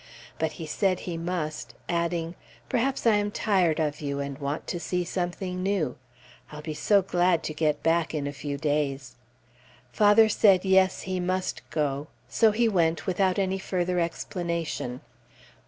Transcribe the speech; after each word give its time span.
But 0.39 0.53
he 0.53 0.65
said 0.65 1.01
he 1.01 1.15
must, 1.15 1.75
adding, 1.87 2.33
"Perhaps 2.69 3.05
I 3.05 3.17
am 3.17 3.29
tired 3.29 3.79
of 3.79 4.01
you, 4.01 4.19
and 4.19 4.35
want 4.39 4.65
to 4.69 4.79
see 4.79 5.03
something 5.05 5.61
new. 5.61 5.95
I'll 6.51 6.63
be 6.63 6.73
so 6.73 7.03
glad 7.03 7.43
to 7.43 7.53
get 7.53 7.83
back 7.83 8.15
in 8.15 8.25
a 8.25 8.33
few 8.33 8.57
days." 8.57 9.15
Father 9.91 10.27
said 10.27 10.65
yes, 10.65 11.01
he 11.03 11.19
must 11.19 11.61
go, 11.69 12.07
so 12.27 12.49
he 12.51 12.67
went 12.67 13.05
without 13.05 13.37
any 13.37 13.59
further 13.59 13.99
explanation. 13.99 15.01